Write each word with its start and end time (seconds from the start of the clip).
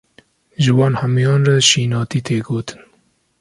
Ji 0.63 0.71
wan 0.77 0.93
hemûyan 1.01 1.43
re 1.47 1.55
şînatî 1.69 2.19
tê 2.25 2.37
gotin. 2.47 2.81